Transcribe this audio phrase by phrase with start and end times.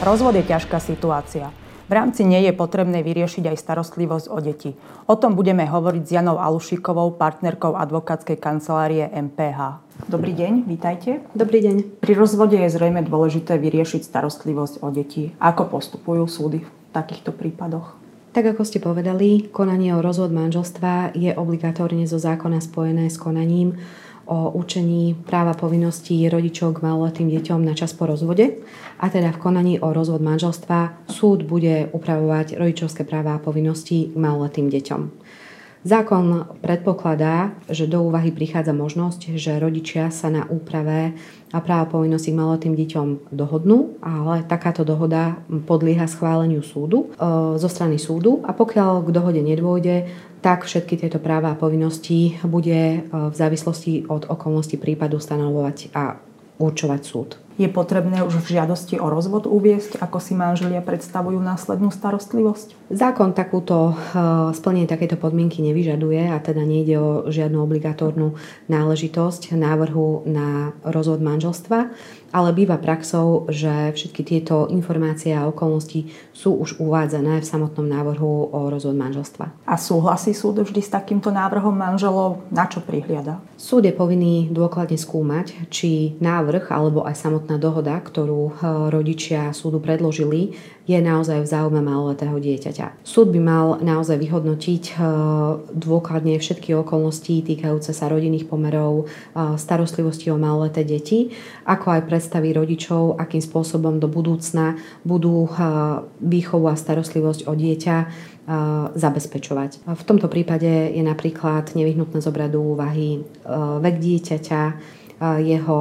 [0.00, 1.52] Rozvod je ťažká situácia.
[1.84, 4.72] V rámci nej je potrebné vyriešiť aj starostlivosť o deti.
[5.04, 9.84] O tom budeme hovoriť s Janou Alušikovou, partnerkou advokátskej kancelárie MPH.
[10.08, 11.20] Dobrý deň, vítajte.
[11.36, 12.00] Dobrý deň.
[12.00, 15.36] Pri rozvode je zrejme dôležité vyriešiť starostlivosť o deti.
[15.36, 18.00] Ako postupujú súdy v takýchto prípadoch?
[18.32, 23.76] Tak ako ste povedali, konanie o rozvod manželstva je obligatórne zo zákona spojené s konaním
[24.26, 28.60] o učení práva povinností rodičov k maloletým deťom na čas po rozvode.
[29.00, 34.16] A teda v konaní o rozvod manželstva súd bude upravovať rodičovské práva a povinnosti k
[34.16, 35.00] maloletým deťom.
[35.80, 41.16] Zákon predpokladá, že do úvahy prichádza možnosť, že rodičia sa na úprave
[41.56, 47.96] a práva povinnosti malotým deťom dohodnú, ale takáto dohoda podlieha schváleniu súdu, e, zo strany
[47.96, 50.04] súdu a pokiaľ k dohode nedôjde,
[50.44, 56.20] tak všetky tieto práva a povinnosti bude e, v závislosti od okolností prípadu stanovovať a
[56.60, 57.40] určovať súd.
[57.60, 62.88] Je potrebné už v žiadosti o rozvod uviesť, ako si manželia predstavujú následnú starostlivosť?
[62.88, 68.32] Zákon takúto, e, splnenie takéto podmienky nevyžaduje a teda nejde o žiadnu obligatórnu
[68.72, 71.92] náležitosť návrhu na rozvod manželstva
[72.30, 78.54] ale býva praxou, že všetky tieto informácie a okolnosti sú už uvádzané v samotnom návrhu
[78.54, 79.66] o rozvod manželstva.
[79.66, 82.46] A súhlasí súd vždy s takýmto návrhom manželov?
[82.54, 83.42] Na čo prihliada?
[83.58, 88.54] Súd je povinný dôkladne skúmať, či návrh alebo aj samotná dohoda, ktorú eh,
[88.88, 90.54] rodičia súdu predložili,
[90.90, 93.06] je naozaj v záujme maloletého dieťaťa.
[93.06, 94.98] Súd by mal naozaj vyhodnotiť eh,
[95.70, 101.30] dôkladne všetky okolnosti týkajúce sa rodinných pomerov, eh, starostlivosti o maloleté deti,
[101.62, 104.74] ako aj pre predstavy rodičov, akým spôsobom do budúcna
[105.06, 105.54] budú eh,
[106.18, 107.96] výchovu a starostlivosť o dieťa
[108.98, 109.86] zabezpečovať.
[109.86, 113.22] V tomto prípade je napríklad nevyhnutné zobrať do úvahy
[113.78, 114.62] vek dieťaťa,
[115.20, 115.80] jeho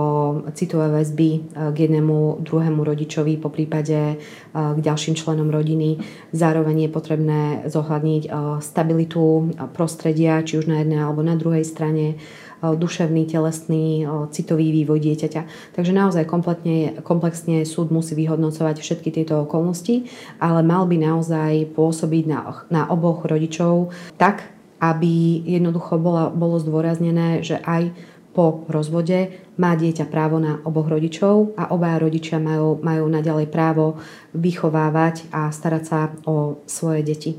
[0.51, 4.19] citové väzby k jednému druhému rodičovi, po prípade
[4.51, 6.03] k ďalším členom rodiny.
[6.35, 7.41] Zároveň je potrebné
[7.71, 8.23] zohľadniť
[8.59, 12.19] stabilitu prostredia, či už na jednej alebo na druhej strane,
[12.59, 14.03] duševný, telesný,
[14.35, 15.71] citový vývoj dieťaťa.
[15.79, 20.11] Takže naozaj kompletne, komplexne súd musí vyhodnocovať všetky tieto okolnosti,
[20.43, 24.51] ale mal by naozaj pôsobiť na, na oboch rodičov tak,
[24.83, 27.95] aby jednoducho bolo, bolo zdôraznené, že aj
[28.33, 33.99] po rozvode má dieťa právo na oboch rodičov a obaja rodičia majú, majú naďalej právo
[34.37, 37.31] vychovávať a starať sa o svoje deti.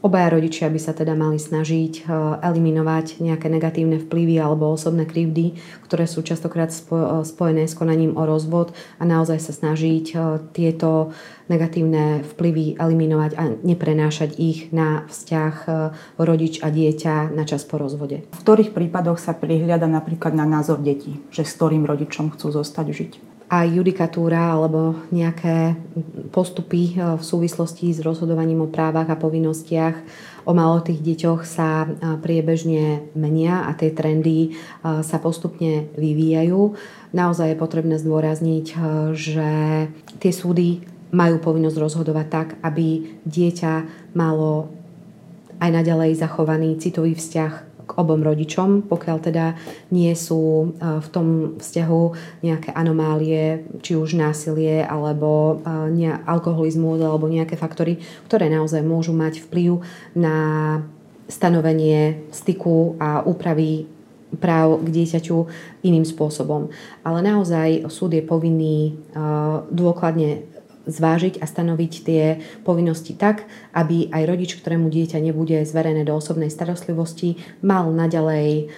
[0.00, 2.04] Obaja rodičia by sa teda mali snažiť eh,
[2.40, 6.80] eliminovať nejaké negatívne vplyvy alebo osobné krivdy, ktoré sú častokrát eh,
[7.22, 10.20] spojené s konaním o rozvod a naozaj sa snažiť eh,
[10.56, 11.12] tieto
[11.52, 15.54] negatívne vplyvy eliminovať a neprenášať ich na vzťah
[16.16, 18.24] rodič a dieťa na čas po rozvode.
[18.24, 22.86] V ktorých prípadoch sa prihliada napríklad na názor detí, že s ktorým rodičom chcú zostať
[22.88, 23.31] žiť?
[23.52, 25.76] Aj judikatúra alebo nejaké
[26.32, 29.96] postupy e, v súvislosti s rozhodovaním o právach a povinnostiach
[30.48, 31.88] o malotých deťoch sa e,
[32.24, 34.50] priebežne menia a tie trendy e,
[35.04, 36.72] sa postupne vyvíjajú.
[37.12, 38.66] Naozaj je potrebné zdôrazniť,
[39.12, 39.50] že
[40.16, 40.80] tie súdy
[41.12, 43.72] majú povinnosť rozhodovať tak, aby dieťa
[44.16, 44.72] malo
[45.60, 49.46] aj naďalej zachovaný citový vzťah obom rodičom, pokiaľ teda
[49.92, 51.26] nie sú e, v tom
[51.58, 52.02] vzťahu
[52.44, 59.44] nejaké anomálie, či už násilie, alebo e, alkoholizmus, alebo nejaké faktory, ktoré naozaj môžu mať
[59.48, 59.82] vplyv
[60.16, 60.36] na
[61.28, 63.88] stanovenie styku a úpravy
[64.40, 65.36] práv k dieťaťu
[65.84, 66.72] iným spôsobom.
[67.04, 69.20] Ale naozaj súd je povinný e,
[69.68, 70.51] dôkladne
[70.86, 72.22] zvážiť a stanoviť tie
[72.66, 78.72] povinnosti tak, aby aj rodič, ktorému dieťa nebude zverené do osobnej starostlivosti, mal naďalej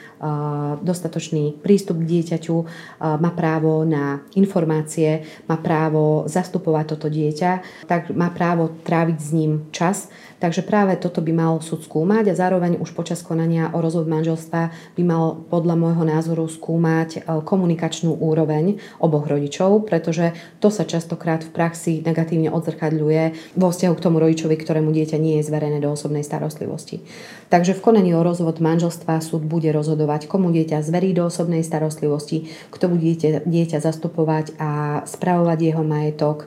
[0.81, 2.57] dostatočný prístup k dieťaťu,
[3.01, 9.53] má právo na informácie, má právo zastupovať toto dieťa, tak má právo tráviť s ním
[9.71, 10.09] čas.
[10.45, 14.93] Takže práve toto by mal súd skúmať a zároveň už počas konania o rozvod manželstva
[14.93, 21.41] by mal podľa môjho názoru skúmať e, komunikačnú úroveň oboch rodičov, pretože to sa častokrát
[21.41, 25.89] v praxi negatívne odzrkadľuje vo vzťahu k tomu rodičovi, ktorému dieťa nie je zverené do
[25.89, 27.01] osobnej starostlivosti.
[27.49, 31.67] Takže v konaní o rozvod manželstva súd bude rozhodovať rozhodovať, komu dieťa zverí do osobnej
[31.67, 36.47] starostlivosti, kto bude dieťa, dieťa zastupovať a spravovať jeho majetok,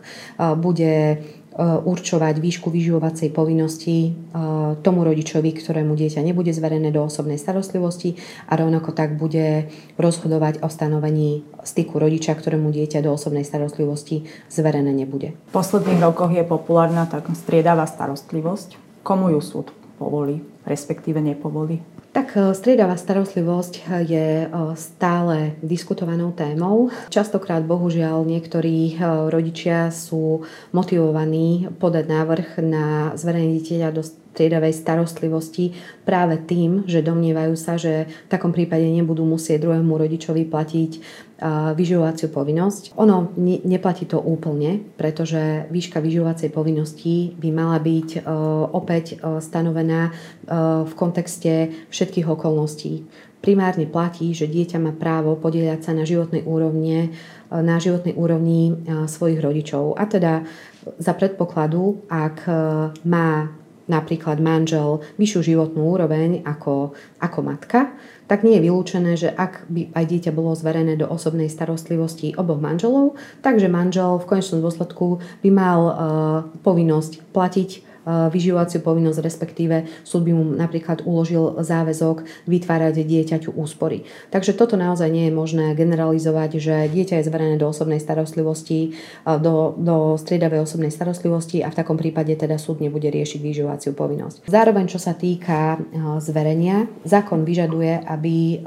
[0.58, 1.24] bude
[1.58, 4.14] určovať výšku vyživovacej povinnosti
[4.86, 8.14] tomu rodičovi, ktorému dieťa nebude zverené do osobnej starostlivosti
[8.46, 9.66] a rovnako tak bude
[9.98, 15.34] rozhodovať o stanovení styku rodiča, ktorému dieťa do osobnej starostlivosti zverené nebude.
[15.50, 19.02] V posledných rokoch je populárna tak striedavá starostlivosť.
[19.02, 21.82] Komu ju súd povolí, respektíve nepovolí?
[22.18, 26.90] Tak e, striedavá starostlivosť je stále diskutovanou témou.
[27.14, 28.98] Častokrát, bohužiaľ, niektorí
[29.30, 30.42] rodičia sú
[30.74, 34.02] motivovaní podať návrh na zverejnenie dieťaťa do
[34.38, 35.74] striedavej starostlivosti
[36.06, 40.92] práve tým, že domnievajú sa, že v takom prípade nebudú musieť druhému rodičovi platiť
[41.74, 42.94] vyživovaciu povinnosť.
[43.02, 48.30] Ono ne, neplatí to úplne, pretože výška vyživovacej povinnosti by mala byť
[48.78, 50.14] opäť stanovená
[50.86, 53.10] v kontexte všetkých okolností.
[53.38, 57.14] Primárne platí, že dieťa má právo podieľať sa na životnej úrovni,
[57.54, 59.94] na životnej úrovni svojich rodičov.
[59.94, 60.42] A teda
[60.98, 62.50] za predpokladu, ak
[63.06, 63.54] má
[63.88, 67.92] napríklad manžel vyššiu životnú úroveň ako, ako matka,
[68.28, 72.60] tak nie je vylúčené, že ak by aj dieťa bolo zverené do osobnej starostlivosti oboch
[72.60, 75.94] manželov, takže manžel v konečnom dôsledku by mal uh,
[76.62, 77.70] povinnosť platiť
[78.08, 84.08] vyživovaciu povinnosť, respektíve súd by mu napríklad uložil záväzok vytvárať dieťaťu úspory.
[84.32, 88.96] Takže toto naozaj nie je možné generalizovať, že dieťa je zverené do osobnej starostlivosti,
[89.28, 94.48] do, do striedavej osobnej starostlivosti a v takom prípade teda súd nebude riešiť vyživovaciu povinnosť.
[94.48, 95.76] Zároveň, čo sa týka
[96.24, 98.64] zverenia, zákon vyžaduje, aby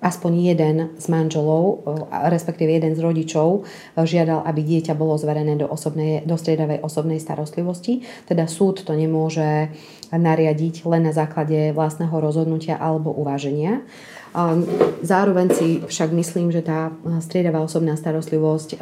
[0.00, 3.64] aspoň jeden z manželov, respektíve jeden z rodičov
[3.96, 8.04] žiadal, aby dieťa bolo zverené do, osobnej, do striedavej osobnej starostlivosti.
[8.28, 9.72] Teda súd to nemôže
[10.12, 13.82] nariadiť len na základe vlastného rozhodnutia alebo uváženia.
[15.00, 16.92] Zároveň si však myslím, že tá
[17.24, 18.76] striedavá osobná starostlivosť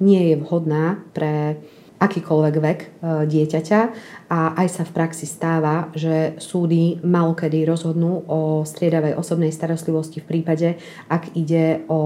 [0.00, 1.60] nie je vhodná pre
[1.96, 2.88] akýkoľvek vek e,
[3.24, 3.80] dieťaťa
[4.28, 10.28] a aj sa v praxi stáva, že súdy malokedy rozhodnú o striedavej osobnej starostlivosti v
[10.28, 10.68] prípade,
[11.08, 12.00] ak ide o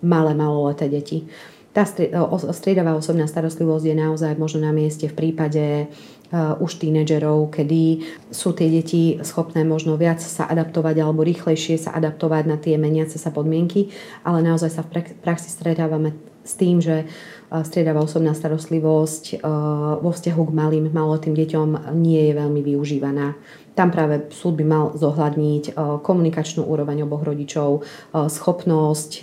[0.00, 1.28] malé maloleté deti.
[1.76, 1.84] Tá
[2.50, 8.02] striedavá osobná starostlivosť je naozaj možno na mieste v prípade uh, už tínedžerov, kedy
[8.34, 13.20] sú tie deti schopné možno viac sa adaptovať alebo rýchlejšie sa adaptovať na tie meniace
[13.20, 13.94] sa podmienky,
[14.26, 17.04] ale naozaj sa v praxi stretávame s tým, že
[17.48, 19.44] striedavá osobná starostlivosť
[20.00, 23.34] vo vzťahu k malým maloletým deťom nie je veľmi využívaná.
[23.78, 29.22] Tam práve súd by mal zohľadniť komunikačnú úroveň oboch rodičov, schopnosť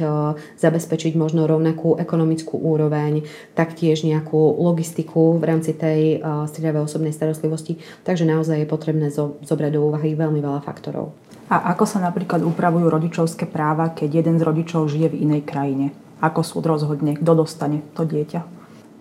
[0.56, 7.83] zabezpečiť možno rovnakú ekonomickú úroveň, taktiež nejakú logistiku v rámci tej striedavej osobnej starostlivosti.
[8.07, 9.12] Takže naozaj je potrebné
[9.44, 11.12] zobrať do úvahy veľmi veľa faktorov.
[11.51, 15.92] A ako sa napríklad upravujú rodičovské práva, keď jeden z rodičov žije v inej krajine?
[16.23, 18.41] Ako súd rozhodne, kto dostane to dieťa.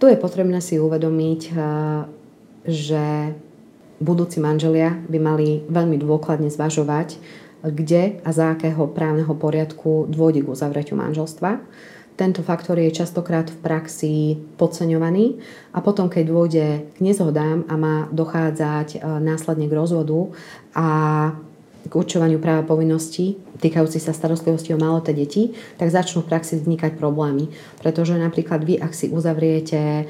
[0.03, 1.57] Tu je potrebné si uvedomiť, eh,
[2.67, 3.05] že
[4.03, 7.17] budúci manželia by mali veľmi dôkladne zvažovať,
[7.65, 11.63] kde a za akého právneho poriadku dôjde k uzavretiu manželstva.
[12.15, 14.15] Tento faktor je častokrát v praxi
[14.55, 15.43] podceňovaný
[15.75, 20.35] a potom, keď dôjde k nezhodám a má dochádzať eh, následne k rozvodu
[20.75, 20.89] a
[21.85, 27.01] k určovaniu práva povinností týkajúci sa starostlivosti o maloté deti, tak začnú v praxi vznikať
[27.01, 27.49] problémy.
[27.81, 30.05] Pretože napríklad vy, ak si uzavriete e,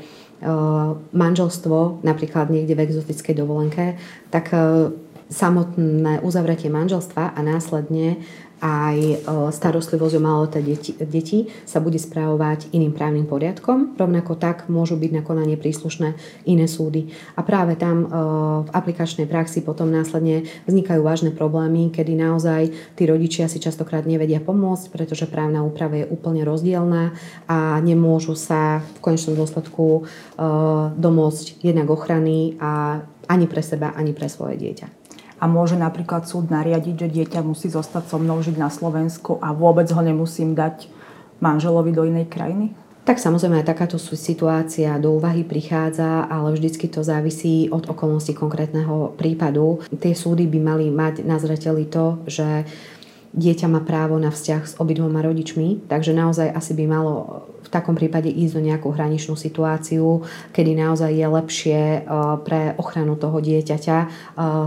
[1.15, 3.95] manželstvo napríklad niekde v exotickej dovolenke,
[4.35, 4.91] tak e,
[5.29, 8.21] samotné uzavretie manželstva a následne
[8.65, 9.17] aj e,
[9.53, 13.93] starostlivosť o maloleté deti, deti sa bude správovať iným právnym poriadkom.
[14.01, 16.17] Rovnako tak môžu byť na konanie príslušné
[16.49, 17.13] iné súdy.
[17.37, 18.09] A práve tam e,
[18.65, 24.41] v aplikačnej praxi potom následne vznikajú vážne problémy, kedy naozaj tí rodičia si častokrát nevedia
[24.41, 27.13] pomôcť, pretože právna úprava je úplne rozdielná
[27.45, 30.03] a nemôžu sa v konečnom dôsledku e,
[30.97, 35.04] domôcť jednak ochrany a ani pre seba, ani pre svoje dieťa
[35.45, 39.53] a môže napríklad súd nariadiť, že dieťa musí zostať so mnou žiť na Slovensku a
[39.53, 40.89] vôbec ho nemusím dať
[41.45, 42.73] manželovi do inej krajiny?
[43.05, 49.13] Tak samozrejme aj takáto situácia do úvahy prichádza, ale vždycky to závisí od okolností konkrétneho
[49.21, 49.85] prípadu.
[50.01, 52.65] Tie súdy by mali mať na zreteli to, že
[53.35, 57.15] dieťa má právo na vzťah s obidvoma rodičmi, takže naozaj asi by malo
[57.65, 60.23] v takom prípade ísť do nejakú hraničnú situáciu,
[60.55, 62.01] kedy naozaj je lepšie e,
[62.45, 64.07] pre ochranu toho dieťaťa e,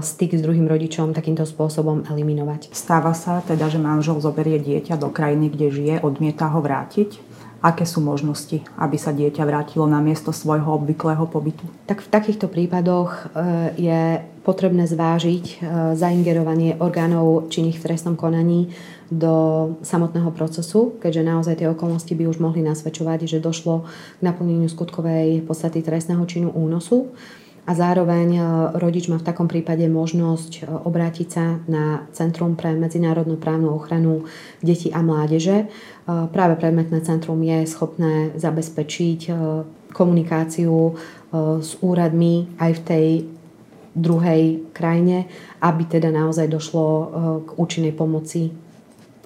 [0.01, 2.74] styk s druhým rodičom takýmto spôsobom eliminovať.
[2.74, 7.26] Stáva sa teda, že manžel zoberie dieťa do krajiny, kde žije, odmieta ho vrátiť?
[7.67, 11.67] Aké sú možnosti, aby sa dieťa vrátilo na miesto svojho obvyklého pobytu?
[11.83, 13.19] Tak v takýchto prípadoch e,
[13.75, 14.01] je
[14.47, 15.59] potrebné zvážiť
[16.00, 18.71] zaingerovanie orgánov činných v trestnom konaní
[19.12, 23.83] do samotného procesu, keďže naozaj tie okolnosti by už mohli nasvedčovať, že došlo
[24.19, 27.12] k naplneniu skutkovej podstaty trestného činu únosu
[27.67, 28.41] a zároveň e,
[28.79, 34.24] rodič má v takom prípade možnosť e, obrátiť sa na Centrum pre medzinárodnú právnu ochranu
[34.63, 35.57] detí a mládeže.
[35.59, 35.65] E,
[36.07, 39.19] práve predmetné centrum je schopné zabezpečiť
[39.91, 40.95] komunikáciu
[41.59, 43.07] s úradmi aj v tej
[43.97, 45.25] druhej krajine,
[45.59, 46.86] aby teda naozaj došlo
[47.43, 48.53] k účinnej pomoci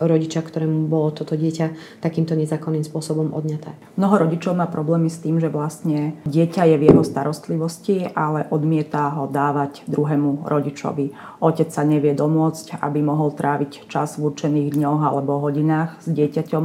[0.01, 3.77] rodiča, ktorému bolo toto dieťa takýmto nezákonným spôsobom odňaté.
[3.95, 9.13] Mnoho rodičov má problémy s tým, že vlastne dieťa je v jeho starostlivosti, ale odmieta
[9.13, 11.13] ho dávať druhému rodičovi.
[11.39, 16.63] Otec sa nevie domôcť, aby mohol tráviť čas v určených dňoch alebo hodinách s dieťaťom.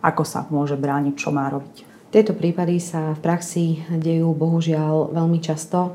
[0.00, 1.84] Ako sa môže brániť, čo má robiť?
[2.08, 5.92] Tieto prípady sa v praxi dejú bohužiaľ veľmi často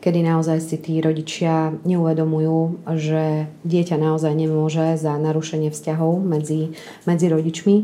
[0.00, 6.72] kedy naozaj si tí rodičia neuvedomujú, že dieťa naozaj nemôže za narušenie vzťahov medzi,
[7.04, 7.76] medzi rodičmi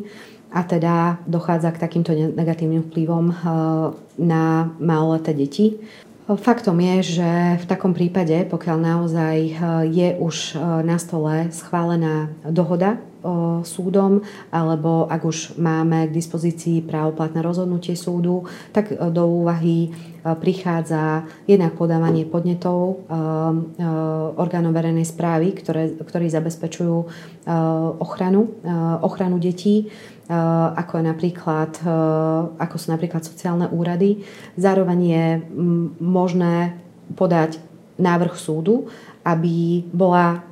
[0.56, 3.36] a teda dochádza k takýmto negatívnym vplyvom eh,
[4.16, 5.76] na maloleté deti.
[6.26, 7.30] Faktom je, že
[7.62, 9.54] v takom prípade, pokiaľ naozaj eh,
[9.86, 12.98] je už eh, na stole schválená dohoda
[13.66, 14.22] súdom,
[14.54, 19.90] alebo ak už máme k dispozícii právoplatné rozhodnutie súdu, tak do úvahy
[20.22, 23.06] prichádza jednak podávanie podnetov
[24.38, 26.96] orgánom verejnej správy, ktoré, ktorí zabezpečujú
[28.02, 28.58] ochranu,
[29.06, 29.90] ochranu detí,
[30.26, 31.72] ako, je napríklad,
[32.58, 34.26] ako sú napríklad sociálne úrady.
[34.58, 35.26] Zároveň je
[36.02, 36.74] možné
[37.14, 37.62] podať
[37.96, 38.90] návrh súdu,
[39.22, 40.42] aby bola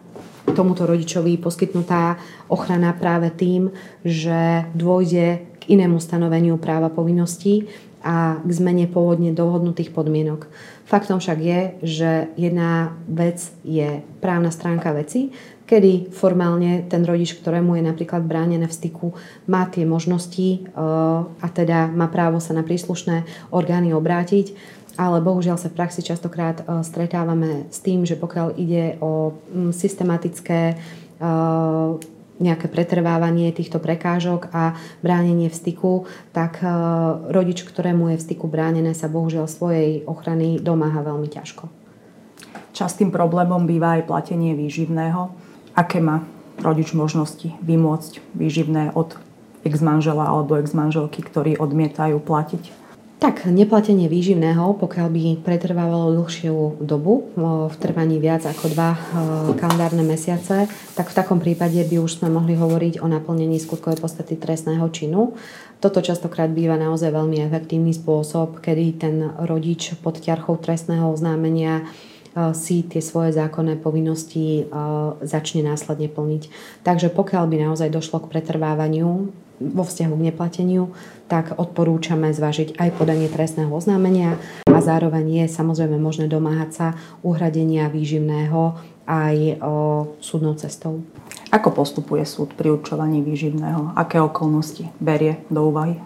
[0.55, 2.21] tomuto rodičovi poskytnutá
[2.53, 3.73] ochrana práve tým,
[4.05, 7.67] že dôjde k inému stanoveniu práva povinností
[8.05, 10.45] a k zmene pôvodne dohodnutých podmienok.
[10.85, 15.33] Faktom však je, že jedna vec je právna stránka veci,
[15.65, 19.17] kedy formálne ten rodič, ktorému je napríklad bránené v styku,
[19.49, 20.69] má tie možnosti eh,
[21.21, 26.63] a teda má právo sa na príslušné orgány obrátiť ale bohužiaľ sa v praxi častokrát
[26.63, 29.35] e, stretávame s tým, že pokiaľ ide o
[29.75, 30.77] systematické e,
[32.35, 34.75] nejaké pretrvávanie týchto prekážok a
[35.07, 36.59] bránenie v styku, tak
[37.31, 41.71] rodič, ktorému je v styku bránené, sa bohužiaľ svojej ochrany domáha veľmi ťažko.
[42.75, 45.31] Častým problémom býva aj platenie výživného.
[45.75, 46.23] Aké má
[46.63, 49.19] rodič možnosti vymôcť výživné od
[49.67, 52.87] ex-manžela alebo ex-manželky, ktorí odmietajú platiť?
[53.19, 57.33] Tak, neplatenie výživného, pokiaľ by pretrvávalo dlhšiu dobu,
[57.73, 59.01] v trvaní viac ako dva
[59.57, 64.37] kalendárne mesiace, tak v takom prípade by už sme mohli hovoriť o naplnení skutkovej podstaty
[64.37, 65.33] trestného činu.
[65.81, 71.89] Toto častokrát býva naozaj veľmi efektívny spôsob, kedy ten rodič pod ťarchou trestného oznámenia
[72.35, 74.67] si tie svoje zákonné povinnosti
[75.23, 76.43] začne následne plniť.
[76.83, 79.31] Takže pokiaľ by naozaj došlo k pretrvávaniu
[79.63, 80.91] vo vzťahu k neplateniu,
[81.31, 84.35] tak odporúčame zvážiť aj podanie trestného oznámenia
[84.67, 86.87] a zároveň je samozrejme možné domáhať sa
[87.23, 88.75] uhradenia výživného
[89.07, 89.75] aj o
[90.19, 91.07] súdnou cestou.
[91.55, 93.95] Ako postupuje súd pri určovaní výživného?
[93.95, 96.03] Aké okolnosti berie do úvahy?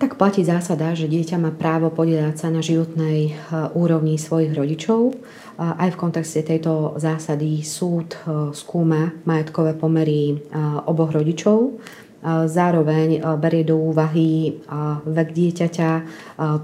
[0.00, 3.32] Tak platí zásada, že dieťa má právo podielať sa na životnej e,
[3.76, 5.12] úrovni svojich rodičov.
[5.60, 10.36] Aj v kontexte tejto zásady súd e, skúma majetkové pomery e,
[10.88, 11.84] oboch rodičov
[12.24, 14.60] Zároveň berie do úvahy
[15.08, 15.90] vek dieťaťa,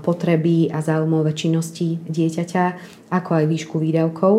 [0.05, 2.65] potreby a záujmové činnosti dieťaťa,
[3.09, 4.35] ako aj výšku výdavkov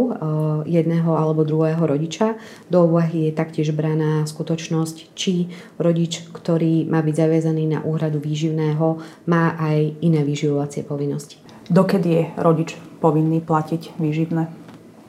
[0.69, 2.37] jedného alebo druhého rodiča.
[2.69, 5.49] Do úvahy je taktiež braná skutočnosť, či
[5.81, 11.41] rodič, ktorý má byť zaviazaný na úhradu výživného, má aj iné vyživovacie povinnosti.
[11.65, 14.53] Dokedy je rodič povinný platiť výživné?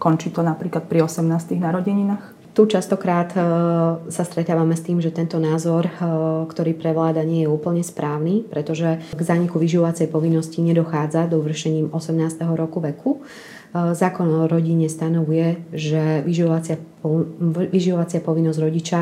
[0.01, 1.59] Končí to napríklad pri 18.
[1.59, 2.38] narodeninách?
[2.59, 3.41] Tu častokrát e,
[4.11, 5.93] sa stretávame s tým, že tento názor, e,
[6.51, 12.19] ktorý prevláda, nie je úplne správny, pretože k zaniku vyživovacej povinnosti nedochádza do vršením 18.
[12.59, 13.23] roku veku.
[13.71, 16.83] E, zákon o rodine stanovuje, že vyživovacia,
[17.73, 19.01] vyživovacia povinnosť rodiča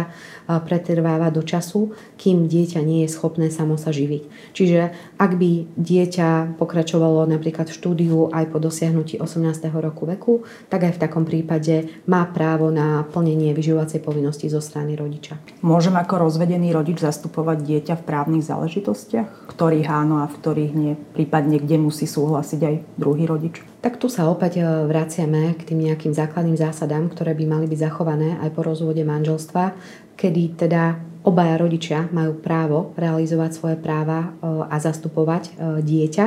[0.65, 4.53] pretrváva do času, kým dieťa nie je schopné samo sa živiť.
[4.53, 4.81] Čiže
[5.17, 9.43] ak by dieťa pokračovalo napríklad v štúdiu aj po dosiahnutí 18.
[9.81, 14.95] roku veku, tak aj v takom prípade má právo na plnenie vyživovacej povinnosti zo strany
[14.95, 15.41] rodiča.
[15.65, 20.95] Môžem ako rozvedený rodič zastupovať dieťa v právnych záležitostiach, ktorých áno a v ktorých nie,
[21.17, 23.65] prípadne kde musí súhlasiť aj druhý rodič?
[23.87, 27.81] Tak tu sa opäť e, vraciame k tým nejakým základným zásadám, ktoré by mali byť
[27.87, 29.79] zachované aj po rozvode manželstva,
[30.19, 34.29] kedy teda obaja rodičia majú právo realizovať svoje práva e,
[34.67, 35.53] a zastupovať e,
[35.83, 36.27] dieťa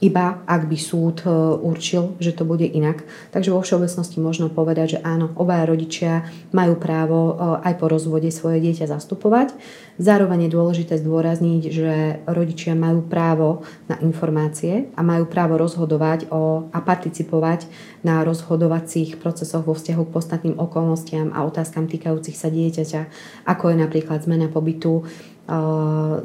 [0.00, 3.08] iba ak by súd e, určil, že to bude inak.
[3.32, 7.34] Takže vo všeobecnosti možno povedať, že áno, obaja rodičia majú právo e,
[7.64, 9.56] aj po rozvode svoje dieťa zastupovať.
[9.96, 16.68] Zároveň je dôležité zdôrazniť, že rodičia majú právo na informácie a majú právo rozhodovať o,
[16.68, 17.64] a participovať
[18.04, 23.00] na rozhodovacích procesoch vo vzťahu k podstatným okolnostiam a otázkam týkajúcich sa dieťaťa,
[23.48, 25.08] ako je napríklad zmena pobytu,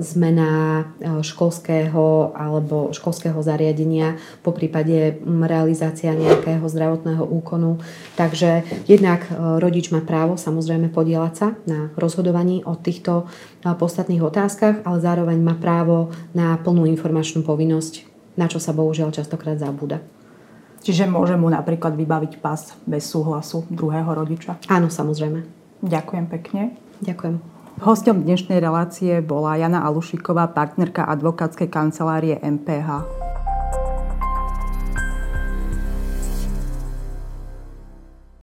[0.02, 0.82] zmena
[1.22, 7.78] školského alebo školského zariadenia, po prípade realizácia nejakého zdravotného úkonu.
[8.18, 9.30] Takže jednak
[9.62, 13.30] rodič má právo samozrejme podielať sa na rozhodovaní o týchto
[13.62, 18.10] podstatných otázkach, ale zároveň má právo na plnú informačnú povinnosť,
[18.42, 20.02] na čo sa bohužiaľ častokrát zabúda.
[20.82, 24.58] Čiže môže mu napríklad vybaviť pas bez súhlasu druhého rodiča?
[24.66, 25.46] Áno, samozrejme.
[25.86, 26.74] Ďakujem pekne.
[27.06, 27.51] Ďakujem.
[27.80, 33.21] Hostom dnešnej relácie bola Jana Alušiková, partnerka advokátskej kancelárie MPH.